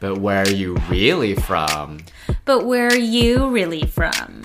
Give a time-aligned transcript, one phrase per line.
[0.00, 1.98] But where are you really from?
[2.44, 4.42] But where are you really from?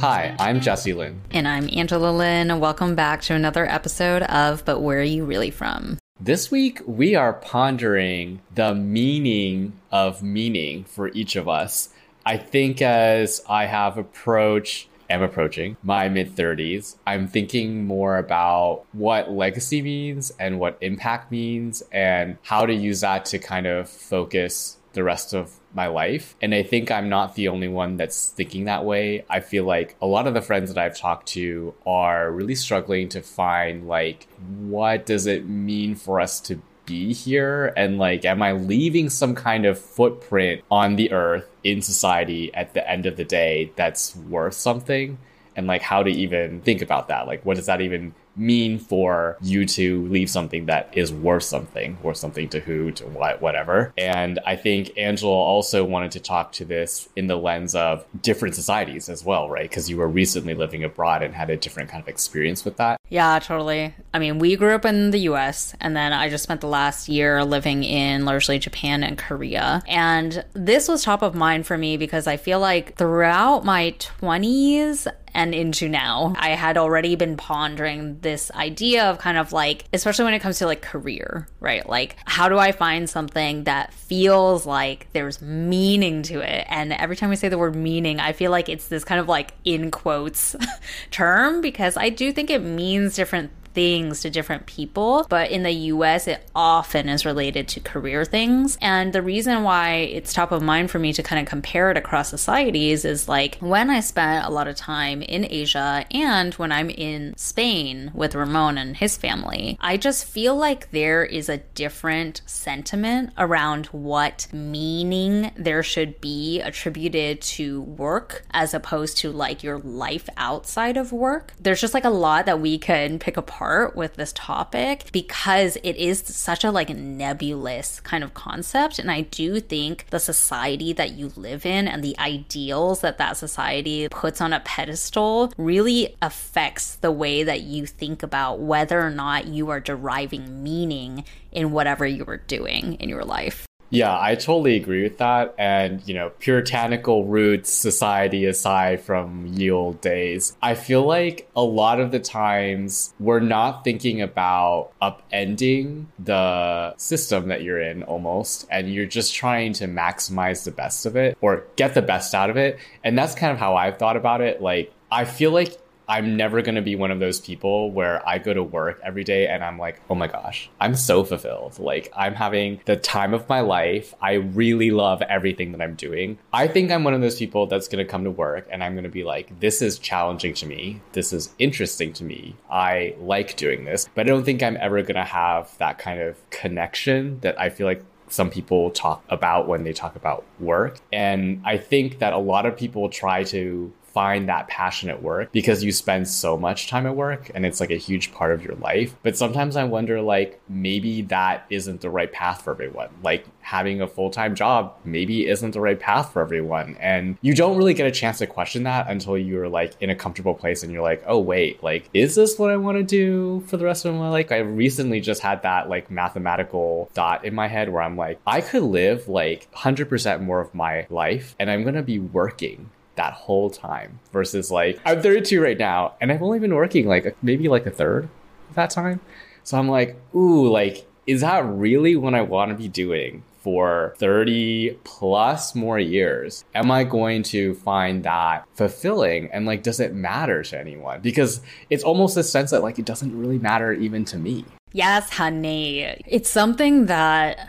[0.00, 1.22] Hi, I'm Jesse Lynn.
[1.30, 2.60] And I'm Angela Lynn.
[2.60, 5.98] Welcome back to another episode of But Where Are You Really From?
[6.20, 11.88] This week, we are pondering the meaning of meaning for each of us.
[12.26, 18.84] I think as I have approached am approaching my mid 30s, I'm thinking more about
[18.92, 23.88] what legacy means and what impact means and how to use that to kind of
[23.88, 26.36] focus the rest of my life.
[26.42, 29.24] And I think I'm not the only one that's thinking that way.
[29.28, 33.08] I feel like a lot of the friends that I've talked to are really struggling
[33.10, 38.42] to find like what does it mean for us to be here and like am
[38.42, 43.16] I leaving some kind of footprint on the earth in society at the end of
[43.16, 45.18] the day that's worth something?
[45.54, 47.26] And like how to even think about that.
[47.26, 51.98] Like what does that even mean for you to leave something that is worth something,
[52.02, 53.92] or something to who, to what, whatever.
[53.98, 58.54] And I think Angela also wanted to talk to this in the lens of different
[58.54, 59.68] societies as well, right?
[59.68, 62.98] Because you were recently living abroad and had a different kind of experience with that.
[63.08, 63.94] Yeah, totally.
[64.14, 67.08] I mean, we grew up in the US, and then I just spent the last
[67.08, 69.82] year living in largely Japan and Korea.
[69.86, 75.06] And this was top of mind for me because I feel like throughout my 20s,
[75.34, 76.34] and into now.
[76.36, 80.58] I had already been pondering this idea of kind of like, especially when it comes
[80.58, 81.88] to like career, right?
[81.88, 86.66] Like, how do I find something that feels like there's meaning to it?
[86.68, 89.28] And every time we say the word meaning, I feel like it's this kind of
[89.28, 90.56] like in quotes
[91.10, 95.70] term because I do think it means different things to different people, but in the
[95.70, 98.78] US, it often is related to career things.
[98.80, 101.96] And the reason why it's top of mind for me to kind of compare it
[101.96, 106.72] across societies is like when I spent a lot of time in Asia and when
[106.72, 111.58] I'm in Spain with Ramon and his family, I just feel like there is a
[111.58, 119.62] different sentiment around what meaning there should be attributed to work as opposed to like
[119.62, 121.52] your life outside of work.
[121.60, 123.61] There's just like a lot that we can pick apart
[123.94, 128.98] with this topic because it is such a like nebulous kind of concept.
[128.98, 133.36] And i do think the society that you live in and the ideals that that
[133.36, 139.10] society puts on a pedestal really affects the way that you think about whether or
[139.10, 144.36] not you are deriving meaning in whatever you are doing in your life yeah, I
[144.36, 145.54] totally agree with that.
[145.58, 151.62] And, you know, puritanical roots society aside from ye old days, I feel like a
[151.62, 158.66] lot of the times we're not thinking about upending the system that you're in almost,
[158.70, 162.48] and you're just trying to maximize the best of it or get the best out
[162.48, 162.78] of it.
[163.04, 164.62] And that's kind of how I've thought about it.
[164.62, 165.76] Like, I feel like
[166.12, 169.24] I'm never going to be one of those people where I go to work every
[169.24, 171.78] day and I'm like, oh my gosh, I'm so fulfilled.
[171.78, 174.12] Like, I'm having the time of my life.
[174.20, 176.38] I really love everything that I'm doing.
[176.52, 178.92] I think I'm one of those people that's going to come to work and I'm
[178.92, 181.00] going to be like, this is challenging to me.
[181.12, 182.56] This is interesting to me.
[182.70, 186.20] I like doing this, but I don't think I'm ever going to have that kind
[186.20, 190.98] of connection that I feel like some people talk about when they talk about work.
[191.10, 195.52] And I think that a lot of people try to find that passion at work
[195.52, 198.62] because you spend so much time at work and it's like a huge part of
[198.64, 199.14] your life.
[199.22, 203.08] But sometimes I wonder like maybe that isn't the right path for everyone.
[203.22, 206.96] Like having a full-time job maybe isn't the right path for everyone.
[207.00, 210.16] And you don't really get a chance to question that until you're like in a
[210.16, 213.64] comfortable place and you're like, "Oh wait, like is this what I want to do
[213.66, 217.54] for the rest of my life?" I recently just had that like mathematical thought in
[217.54, 221.70] my head where I'm like, I could live like 100% more of my life and
[221.70, 226.32] I'm going to be working that whole time versus like I'm 32 right now and
[226.32, 228.28] I've only been working like maybe like a third
[228.68, 229.20] of that time.
[229.64, 234.14] So I'm like, ooh, like, is that really what I want to be doing for
[234.18, 236.64] 30 plus more years?
[236.74, 239.48] Am I going to find that fulfilling?
[239.52, 241.20] And like, does it matter to anyone?
[241.20, 244.64] Because it's almost a sense that like it doesn't really matter even to me.
[244.92, 246.00] Yes, honey.
[246.26, 247.68] It's something that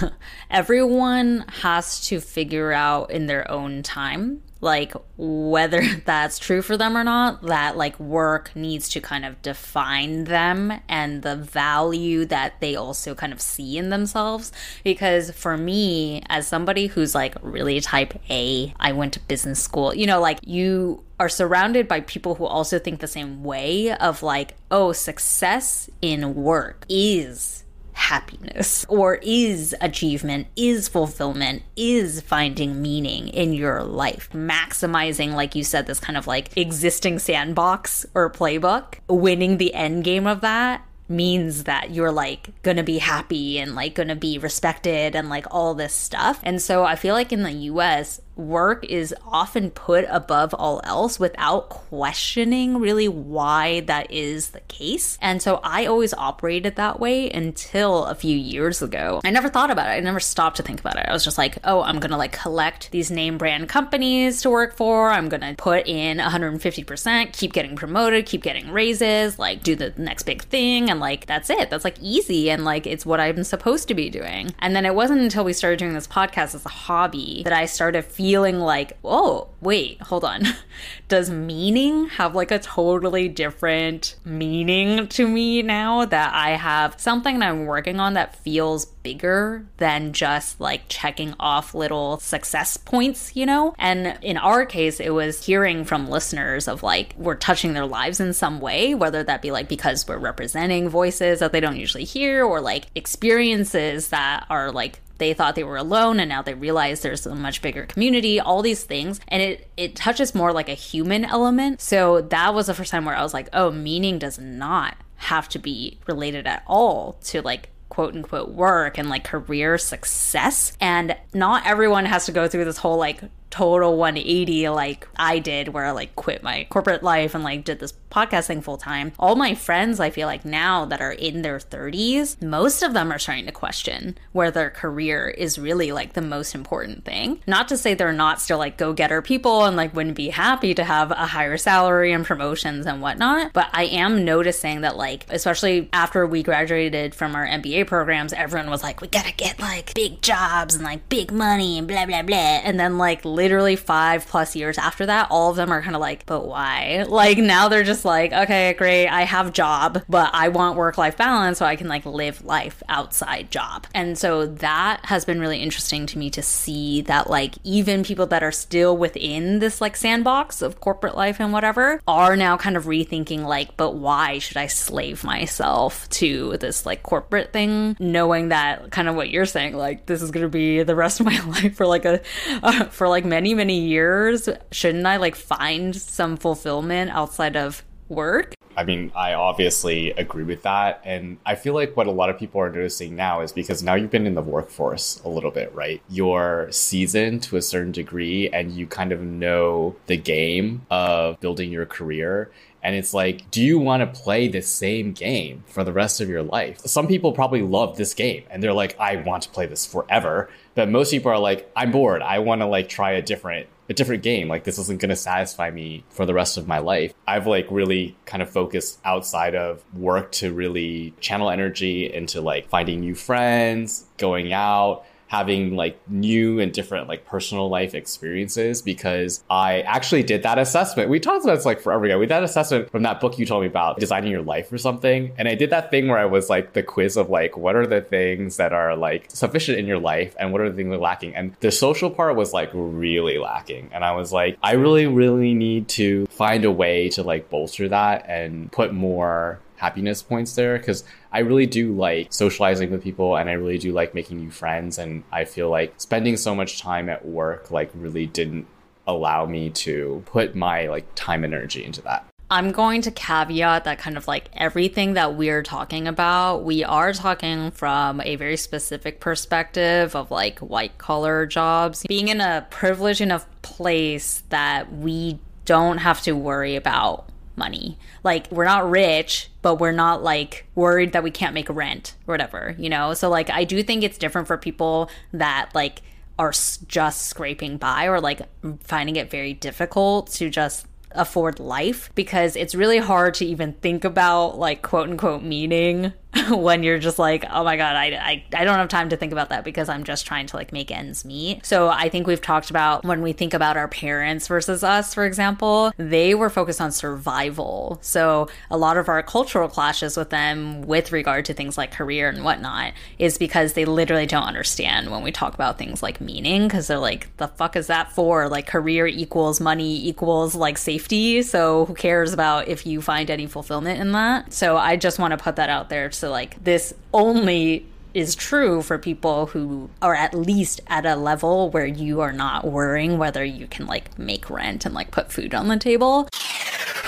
[0.50, 6.96] everyone has to figure out in their own time like whether that's true for them
[6.96, 12.60] or not that like work needs to kind of define them and the value that
[12.60, 14.52] they also kind of see in themselves.
[14.84, 19.94] Because for me as somebody who's like really type A I went to business school.
[19.94, 24.22] You know like you are surrounded by people who also think the same way of
[24.22, 27.64] like oh success in work is
[28.00, 34.30] happiness or is achievement, is fulfillment, is finding meaning in your life.
[34.32, 40.02] Maximizing, like you said, this kind of like existing sandbox or playbook, winning the end
[40.02, 45.16] game of that means that you're like gonna be happy and like gonna be respected
[45.16, 46.40] and like all this stuff.
[46.42, 51.20] And so I feel like in the US, work is often put above all else
[51.20, 55.18] without questioning really why that is the case.
[55.20, 59.20] And so I always operated that way until a few years ago.
[59.24, 59.92] I never thought about it.
[59.92, 61.06] I never stopped to think about it.
[61.08, 64.50] I was just like, oh, I'm going to like collect these name brand companies to
[64.50, 65.10] work for.
[65.10, 69.92] I'm going to put in 150%, keep getting promoted, keep getting raises, like do the
[69.96, 70.90] next big thing.
[70.90, 71.70] And like, that's it.
[71.70, 72.50] That's like easy.
[72.50, 74.54] And like, it's what I'm supposed to be doing.
[74.58, 77.66] And then it wasn't until we started doing this podcast as a hobby that I
[77.66, 80.44] started feeling feeling like, oh, wait, hold on.
[81.08, 87.42] Does meaning have like a totally different meaning to me now that I have something
[87.42, 93.46] I'm working on that feels bigger than just like checking off little success points, you
[93.46, 93.74] know?
[93.80, 98.20] And in our case, it was hearing from listeners of like, we're touching their lives
[98.20, 102.04] in some way, whether that be like because we're representing voices that they don't usually
[102.04, 106.54] hear or like experiences that are like they thought they were alone and now they
[106.54, 109.20] realize there's a much bigger community, all these things.
[109.28, 111.80] And it, it touches more like a human element.
[111.80, 115.48] So that was the first time where I was like, oh, meaning does not have
[115.50, 120.76] to be related at all to like quote unquote work and like career success.
[120.80, 123.20] And not everyone has to go through this whole like
[123.50, 127.80] total 180 like I did where I like quit my corporate life and like did
[127.80, 129.12] this podcasting full time.
[129.18, 133.12] All my friends I feel like now that are in their 30s, most of them
[133.12, 137.40] are starting to question where their career is really like the most important thing.
[137.46, 140.84] Not to say they're not still like go-getter people and like wouldn't be happy to
[140.84, 145.88] have a higher salary and promotions and whatnot, but I am noticing that like especially
[145.92, 149.94] after we graduated from our MBA programs, everyone was like we got to get like
[149.94, 152.36] big jobs and like big money and blah blah blah.
[152.36, 156.00] And then like literally five plus years after that, all of them are kind of
[156.00, 157.06] like, but why?
[157.08, 161.16] Like now they're just like, okay, great, I have job, but I want work life
[161.16, 163.86] balance so I can like live life outside job.
[163.94, 168.26] And so that has been really interesting to me to see that like even people
[168.26, 172.76] that are still within this like sandbox of corporate life and whatever are now kind
[172.76, 178.50] of rethinking like, but why should I slave myself to this like corporate thing, knowing
[178.50, 181.40] that kind of what you're saying, like this is to be the rest of my
[181.46, 182.20] life for like a,
[182.62, 188.54] uh, for like many, many years, shouldn't I like find some fulfillment outside of work?
[188.76, 191.00] I mean, I obviously agree with that.
[191.04, 193.94] And I feel like what a lot of people are noticing now is because now
[193.94, 196.00] you've been in the workforce a little bit, right?
[196.08, 201.70] You're seasoned to a certain degree and you kind of know the game of building
[201.70, 202.50] your career.
[202.82, 206.28] And it's like, do you want to play the same game for the rest of
[206.28, 206.80] your life?
[206.80, 210.50] Some people probably love this game and they're like, I want to play this forever.
[210.74, 212.22] But most people are like, I'm bored.
[212.22, 214.46] I want to like try a different a different game.
[214.46, 217.12] Like this isn't going to satisfy me for the rest of my life.
[217.26, 222.68] I've like really kind of focused outside of work to really channel energy into like
[222.68, 229.44] finding new friends, going out, having like new and different like personal life experiences because
[229.48, 231.08] I actually did that assessment.
[231.08, 232.18] We talked about this like forever ago.
[232.18, 234.78] We did that assessment from that book you told me about, designing your life or
[234.78, 235.32] something.
[235.38, 237.86] And I did that thing where I was like the quiz of like what are
[237.86, 240.96] the things that are like sufficient in your life and what are the things that
[240.96, 241.36] are lacking.
[241.36, 243.88] And the social part was like really lacking.
[243.92, 247.88] And I was like, I really, really need to find a way to like bolster
[247.88, 253.36] that and put more happiness points there because I really do like socializing with people
[253.36, 254.98] and I really do like making new friends.
[254.98, 258.66] And I feel like spending so much time at work like really didn't
[259.06, 262.26] allow me to put my like time and energy into that.
[262.52, 267.12] I'm going to caveat that kind of like everything that we're talking about, we are
[267.12, 273.20] talking from a very specific perspective of like white collar jobs, being in a privileged
[273.20, 277.98] enough place that we don't have to worry about money.
[278.24, 282.32] Like we're not rich, but we're not like worried that we can't make rent or
[282.32, 283.14] whatever, you know?
[283.14, 286.02] So like I do think it's different for people that like
[286.38, 286.52] are
[286.86, 288.42] just scraping by or like
[288.82, 294.04] finding it very difficult to just afford life because it's really hard to even think
[294.04, 296.12] about like quote unquote meaning
[296.50, 299.32] when you're just like, oh my God, I, I, I don't have time to think
[299.32, 301.66] about that because I'm just trying to like make ends meet.
[301.66, 305.24] So I think we've talked about when we think about our parents versus us, for
[305.24, 307.98] example, they were focused on survival.
[308.00, 312.28] So a lot of our cultural clashes with them with regard to things like career
[312.28, 316.68] and whatnot is because they literally don't understand when we talk about things like meaning
[316.68, 318.48] because they're like, the fuck is that for?
[318.48, 321.42] Like career equals money equals like safety.
[321.42, 324.52] So who cares about if you find any fulfillment in that?
[324.52, 328.82] So I just want to put that out there so, like, this only is true
[328.82, 333.42] for people who are at least at a level where you are not worrying whether
[333.42, 336.28] you can like make rent and like put food on the table.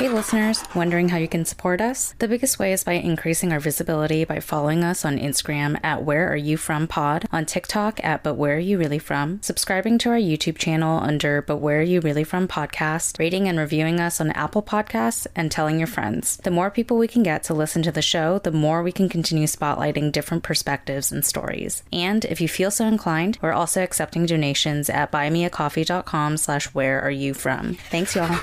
[0.03, 2.17] Hey listeners, wondering how you can support us?
[2.19, 6.29] The biggest way is by increasing our visibility by following us on Instagram at Where
[6.29, 10.09] Are You From Pod, on TikTok at But Where Are You Really From, subscribing to
[10.11, 14.21] our YouTube channel under But Where Are You Really From podcast, rating and reviewing us
[14.21, 16.39] on Apple Podcasts, and telling your friends.
[16.39, 19.09] The more people we can get to listen to the show, the more we can
[19.09, 21.85] continue spotlighting different perspectives and stories.
[21.93, 27.09] And if you feel so inclined, we're also accepting donations at buymeacoffee.com slash where are
[27.09, 27.75] you from.
[27.89, 28.37] Thanks y'all.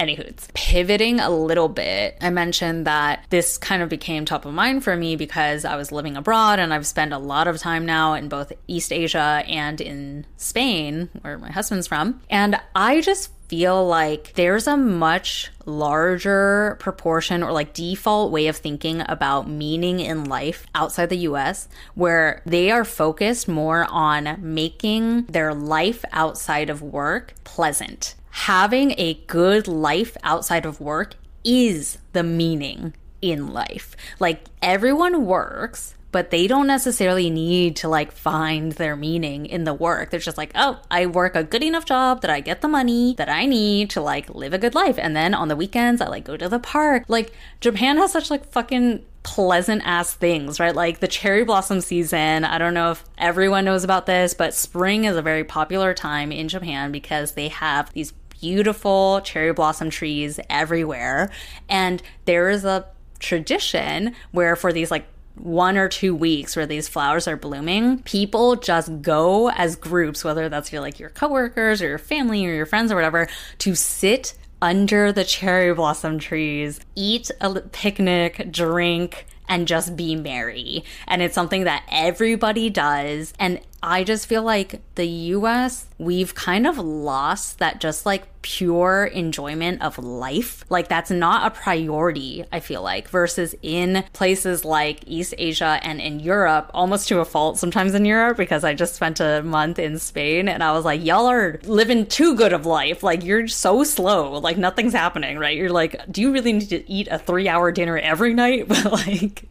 [0.00, 4.82] Anywho, pivoting a little bit, I mentioned that this kind of became top of mind
[4.82, 8.14] for me because I was living abroad and I've spent a lot of time now
[8.14, 12.22] in both East Asia and in Spain, where my husband's from.
[12.30, 18.56] And I just feel like there's a much larger proportion or like default way of
[18.56, 25.24] thinking about meaning in life outside the US where they are focused more on making
[25.24, 32.22] their life outside of work pleasant having a good life outside of work is the
[32.22, 33.96] meaning in life.
[34.18, 39.74] Like everyone works, but they don't necessarily need to like find their meaning in the
[39.74, 40.10] work.
[40.10, 43.14] They're just like, oh, I work a good enough job that I get the money
[43.16, 44.98] that I need to like live a good life.
[44.98, 47.04] And then on the weekends, I like go to the park.
[47.08, 50.74] Like Japan has such like fucking pleasant ass things, right?
[50.74, 52.44] Like the cherry blossom season.
[52.44, 56.32] I don't know if everyone knows about this, but spring is a very popular time
[56.32, 61.30] in Japan because they have these beautiful cherry blossom trees everywhere.
[61.68, 62.86] And there is a
[63.18, 68.56] tradition where for these like one or two weeks where these flowers are blooming, people
[68.56, 72.66] just go as groups, whether that's your like your coworkers or your family or your
[72.66, 73.28] friends or whatever,
[73.58, 80.84] to sit under the cherry blossom trees, eat a picnic, drink, and just be merry.
[81.06, 83.32] And it's something that everybody does.
[83.38, 89.04] And I just feel like the US, we've kind of lost that just like pure
[89.04, 90.64] enjoyment of life.
[90.68, 96.00] Like that's not a priority, I feel like, versus in places like East Asia and
[96.00, 99.78] in Europe, almost to a fault sometimes in Europe, because I just spent a month
[99.78, 103.02] in Spain and I was like, y'all are living too good of life.
[103.02, 104.38] Like you're so slow.
[104.38, 105.56] Like nothing's happening, right?
[105.56, 108.68] You're like, do you really need to eat a three hour dinner every night?
[108.80, 109.44] But like,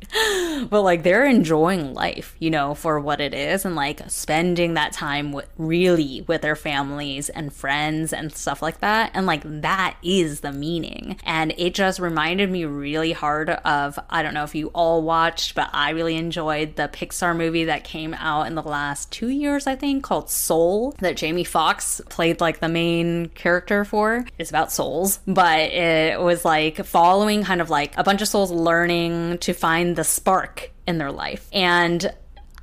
[0.70, 4.94] but like they're enjoying life, you know, for what it is and like spending that
[4.94, 9.12] time with really with their families and friends and stuff like that.
[9.14, 11.18] And like that is the meaning.
[11.24, 15.56] And it just reminded me really hard of I don't know if you all watched,
[15.56, 19.68] but I really enjoyed the Pixar movie that came out in the last two years,
[19.68, 24.26] I think, called Soul, that Jamie Foxx played like the main character for.
[24.38, 28.52] It's about souls, but it was like following kind of like a bunch of souls
[28.52, 31.48] learning to find the spark in their life.
[31.54, 32.14] And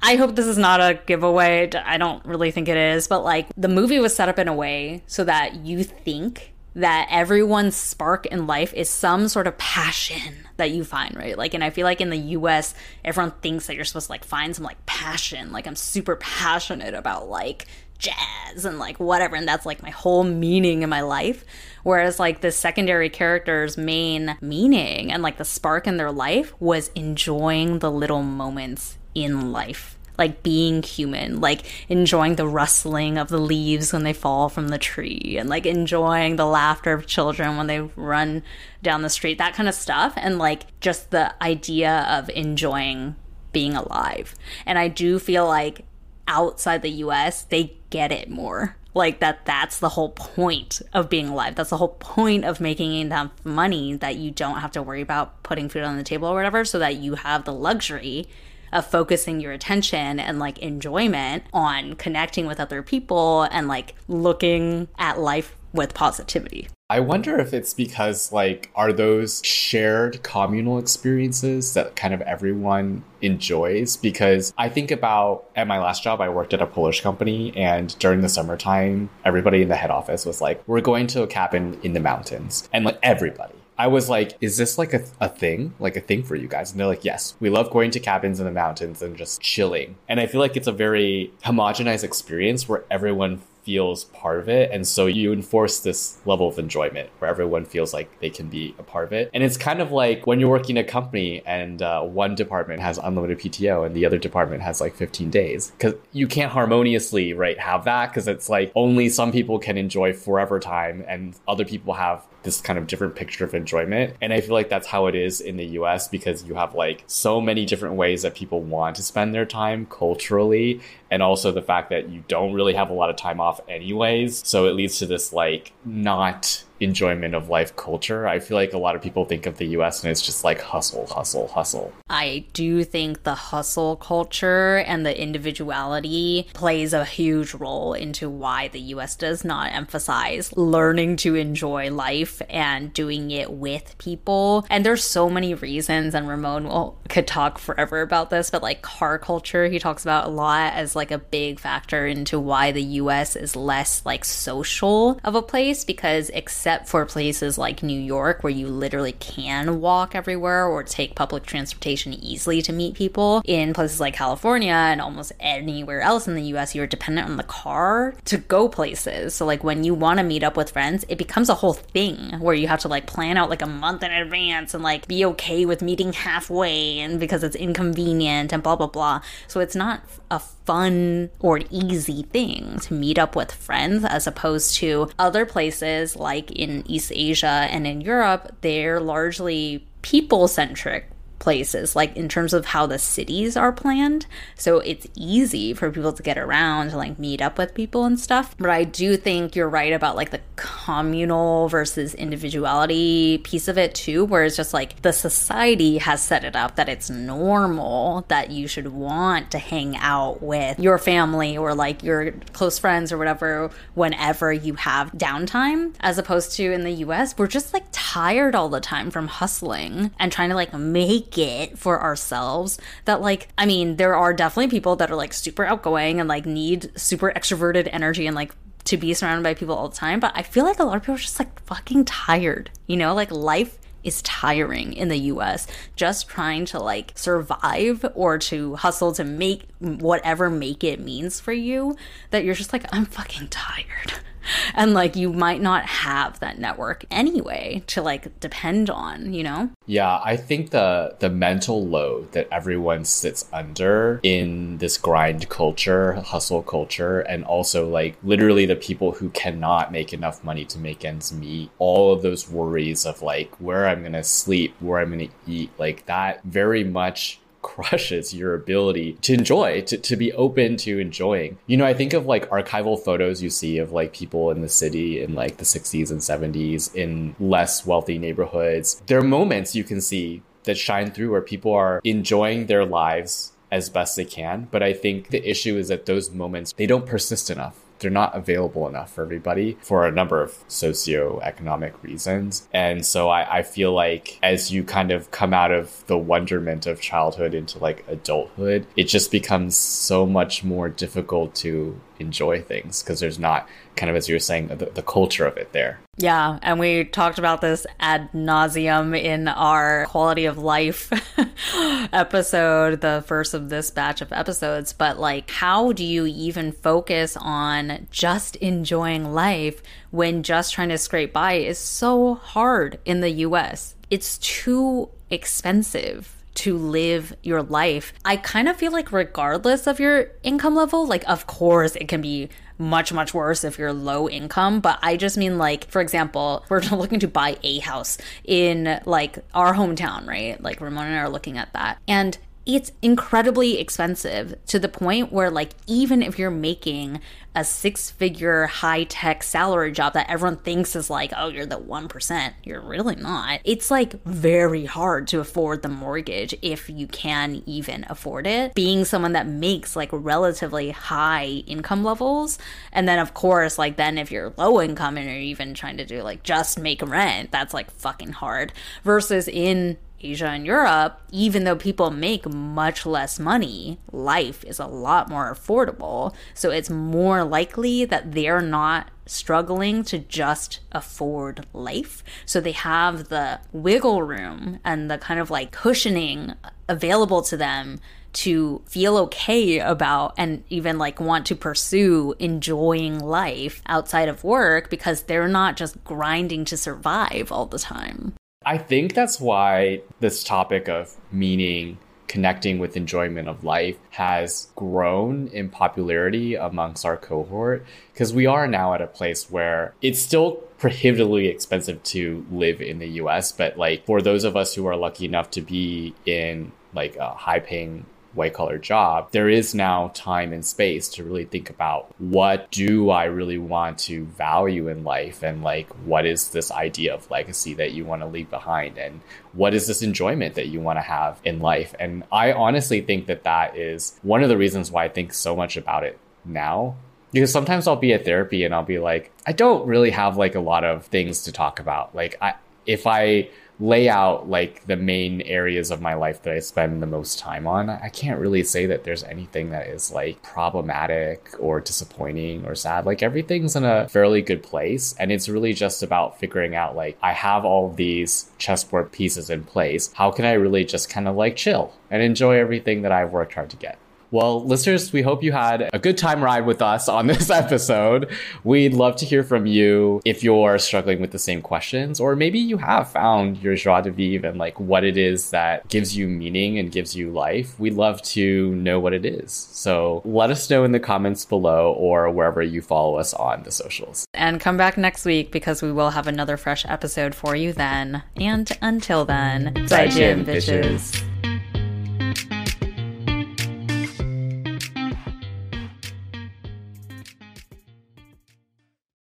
[0.06, 1.68] I hope this is not a giveaway.
[1.74, 4.54] I don't really think it is, but like the movie was set up in a
[4.54, 10.46] way so that you think that everyone's spark in life is some sort of passion
[10.58, 11.36] that you find, right?
[11.36, 12.72] Like, and I feel like in the US,
[13.04, 15.50] everyone thinks that you're supposed to like find some like passion.
[15.50, 17.66] Like, I'm super passionate about like
[17.98, 19.34] jazz and like whatever.
[19.34, 21.44] And that's like my whole meaning in my life.
[21.82, 26.92] Whereas like the secondary character's main meaning and like the spark in their life was
[26.94, 33.38] enjoying the little moments in life like being human, like enjoying the rustling of the
[33.38, 37.66] leaves when they fall from the tree, and like enjoying the laughter of children when
[37.66, 38.42] they run
[38.82, 40.14] down the street, that kind of stuff.
[40.16, 43.16] And like just the idea of enjoying
[43.52, 44.34] being alive.
[44.64, 45.84] And I do feel like
[46.28, 48.76] outside the US, they get it more.
[48.94, 51.54] Like that that's the whole point of being alive.
[51.54, 55.42] That's the whole point of making enough money that you don't have to worry about
[55.42, 58.26] putting food on the table or whatever so that you have the luxury
[58.72, 64.88] of focusing your attention and like enjoyment on connecting with other people and like looking
[64.98, 66.68] at life with positivity.
[66.88, 73.02] I wonder if it's because, like, are those shared communal experiences that kind of everyone
[73.20, 73.96] enjoys?
[73.96, 77.98] Because I think about at my last job, I worked at a Polish company, and
[77.98, 81.76] during the summertime, everybody in the head office was like, We're going to a cabin
[81.82, 82.68] in the mountains.
[82.72, 83.54] And like, everybody.
[83.78, 85.74] I was like, is this like a, a thing?
[85.78, 86.70] Like a thing for you guys?
[86.70, 89.96] And they're like, yes, we love going to cabins in the mountains and just chilling.
[90.08, 94.70] And I feel like it's a very homogenized experience where everyone feels part of it.
[94.70, 98.76] And so you enforce this level of enjoyment where everyone feels like they can be
[98.78, 99.28] a part of it.
[99.34, 102.96] And it's kind of like when you're working a company and uh, one department has
[102.98, 107.58] unlimited PTO and the other department has like 15 days because you can't harmoniously, right,
[107.58, 111.94] have that because it's like only some people can enjoy forever time and other people
[111.94, 114.14] have this kind of different picture of enjoyment.
[114.22, 117.04] And I feel like that's how it is in the US because you have like
[117.06, 120.80] so many different ways that people want to spend their time culturally.
[121.10, 124.46] And also the fact that you don't really have a lot of time off anyways.
[124.46, 128.26] So it leads to this like not enjoyment of life culture.
[128.26, 130.60] I feel like a lot of people think of the US and it's just like
[130.60, 131.92] hustle, hustle, hustle.
[132.10, 138.68] I do think the hustle culture and the individuality plays a huge role into why
[138.68, 144.66] the US does not emphasize learning to enjoy life and doing it with people.
[144.68, 148.82] And there's so many reasons, and Ramon will, could talk forever about this, but like
[148.82, 152.82] car culture, he talks about a lot as like a big factor into why the
[152.82, 158.42] US is less like social of a place because except for places like New York
[158.42, 163.72] where you literally can walk everywhere or take public transportation easily to meet people, in
[163.72, 168.14] places like California and almost anywhere else in the US, you're dependent on the car
[168.26, 169.34] to go places.
[169.34, 172.18] So, like, when you want to meet up with friends, it becomes a whole thing
[172.40, 175.24] where you have to like plan out like a month in advance and like be
[175.24, 179.20] okay with meeting halfway and because it's inconvenient and blah, blah, blah.
[179.46, 184.74] So, it's not a fun or easy thing to meet up with friends as opposed
[184.76, 191.94] to other places like in East Asia and in Europe, they're largely people centric places,
[191.94, 194.26] like in terms of how the cities are planned.
[194.56, 198.18] So it's easy for people to get around to like meet up with people and
[198.18, 198.56] stuff.
[198.58, 203.94] But I do think you're right about like the communal versus individuality piece of it
[203.94, 208.50] too, where it's just like the society has set it up that it's normal that
[208.50, 213.18] you should want to hang out with your family or like your close friends or
[213.18, 218.54] whatever whenever you have downtime, as opposed to in the US, we're just like tired
[218.54, 223.48] all the time from hustling and trying to like make it for ourselves that like
[223.58, 227.32] i mean there are definitely people that are like super outgoing and like need super
[227.34, 228.54] extroverted energy and like
[228.84, 231.02] to be surrounded by people all the time but i feel like a lot of
[231.02, 233.14] people are just like fucking tired you know?
[233.14, 235.66] Like life is tiring in the US
[235.96, 241.52] just trying to like survive or to hustle to make whatever make it means for
[241.52, 241.96] you
[242.30, 244.12] that you're just like I'm fucking tired
[244.74, 249.70] and like you might not have that network anyway to like depend on you know?
[249.86, 256.14] Yeah i think the the mental load that everyone sits under in this grind culture
[256.14, 261.04] hustle culture and also like literally the people who cannot make enough money to make
[261.04, 265.28] ends meet all of those worries of like where i'm gonna sleep where i'm gonna
[265.46, 271.00] eat like that very much crushes your ability to enjoy, to, to be open to
[271.00, 271.58] enjoying.
[271.66, 274.68] You know, I think of like archival photos you see of like people in the
[274.68, 279.02] city in like the 60s and 70s in less wealthy neighborhoods.
[279.08, 283.52] There are moments you can see that shine through where people are enjoying their lives
[283.72, 284.68] as best they can.
[284.70, 288.36] But I think the issue is that those moments, they don't persist enough they're not
[288.36, 292.68] available enough for everybody for a number of socioeconomic reasons.
[292.72, 296.86] And so I, I feel like as you kind of come out of the wonderment
[296.86, 303.02] of childhood into like adulthood, it just becomes so much more difficult to enjoy things
[303.02, 305.98] because there's not kind of as you were saying the, the, culture of it there.
[306.18, 311.12] Yeah and we talked about this ad nauseum in our quality of life
[312.12, 317.36] episode the first of this batch of episodes but like how do you even focus
[317.38, 323.30] on just enjoying life when just trying to scrape by is so hard in the
[323.30, 328.12] us it's too expensive to live your life.
[328.24, 332.20] I kind of feel like, regardless of your income level, like, of course, it can
[332.20, 334.80] be much, much worse if you're low income.
[334.80, 339.38] But I just mean, like, for example, we're looking to buy a house in like
[339.54, 340.60] our hometown, right?
[340.62, 341.98] Like, Ramon and I are looking at that.
[342.08, 342.36] And
[342.66, 347.20] it's incredibly expensive to the point where like even if you're making
[347.54, 351.78] a six figure high tech salary job that everyone thinks is like oh you're the
[351.78, 353.60] 1% you're really not.
[353.64, 358.74] It's like very hard to afford the mortgage if you can even afford it.
[358.74, 362.58] Being someone that makes like relatively high income levels
[362.92, 366.04] and then of course like then if you're low income and you're even trying to
[366.04, 368.72] do like just make rent that's like fucking hard
[369.04, 374.86] versus in Asia and Europe, even though people make much less money, life is a
[374.86, 376.34] lot more affordable.
[376.54, 382.22] So it's more likely that they're not struggling to just afford life.
[382.44, 386.54] So they have the wiggle room and the kind of like cushioning
[386.88, 388.00] available to them
[388.32, 394.90] to feel okay about and even like want to pursue enjoying life outside of work
[394.90, 398.34] because they're not just grinding to survive all the time.
[398.66, 405.46] I think that's why this topic of meaning connecting with enjoyment of life has grown
[405.48, 410.56] in popularity amongst our cohort because we are now at a place where it's still
[410.78, 414.96] prohibitively expensive to live in the US but like for those of us who are
[414.96, 418.04] lucky enough to be in like a high paying
[418.36, 423.10] white collar job, there is now time and space to really think about what do
[423.10, 427.74] I really want to value in life and like what is this idea of legacy
[427.74, 429.20] that you want to leave behind and
[429.52, 431.94] what is this enjoyment that you want to have in life.
[431.98, 435.56] And I honestly think that that is one of the reasons why I think so
[435.56, 436.96] much about it now
[437.32, 440.54] because sometimes I'll be at therapy and I'll be like, I don't really have like
[440.54, 442.14] a lot of things to talk about.
[442.14, 442.54] Like I
[442.86, 447.06] if I lay out like the main areas of my life that I spend the
[447.06, 451.80] most time on, I can't really say that there's anything that is like problematic or
[451.80, 453.04] disappointing or sad.
[453.04, 455.14] Like everything's in a fairly good place.
[455.18, 459.64] And it's really just about figuring out like, I have all these chessboard pieces in
[459.64, 460.12] place.
[460.14, 463.54] How can I really just kind of like chill and enjoy everything that I've worked
[463.54, 463.98] hard to get?
[464.30, 468.30] Well, listeners, we hope you had a good time ride with us on this episode.
[468.64, 472.58] We'd love to hear from you if you're struggling with the same questions, or maybe
[472.58, 476.26] you have found your joie de vivre and like what it is that gives you
[476.26, 477.78] meaning and gives you life.
[477.78, 479.52] We'd love to know what it is.
[479.72, 483.70] So let us know in the comments below or wherever you follow us on the
[483.70, 484.26] socials.
[484.34, 488.22] And come back next week because we will have another fresh episode for you then.
[488.36, 491.55] And until then, 再见, bitches.